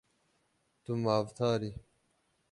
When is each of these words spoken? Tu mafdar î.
Tu 0.83 0.91
mafdar 1.03 1.59
î. 1.69 1.71